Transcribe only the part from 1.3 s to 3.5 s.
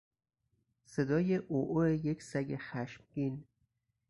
عوعو یک سگ خشمگین